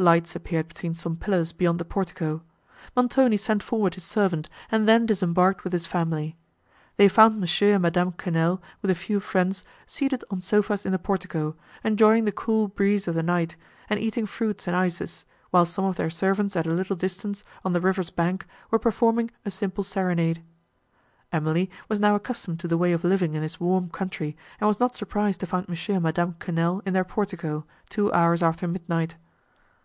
[0.00, 2.40] Lights appeared between some pillars beyond the portico.
[2.94, 6.36] Montoni sent forward his servant, and then disembarked with his family.
[6.98, 7.60] They found Mons.
[7.62, 12.30] and Madame Quesnel, with a few friends, seated on sofas in the portico, enjoying the
[12.30, 13.56] cool breeze of the night,
[13.90, 17.72] and eating fruits and ices, while some of their servants at a little distance, on
[17.72, 20.44] the river's bank, were performing a simple serenade.
[21.32, 24.78] Emily was now accustomed to the way of living in this warm country, and was
[24.78, 25.88] not surprised to find Mons.
[25.88, 29.16] and Madame Quesnel in their portico, two hours after midnight.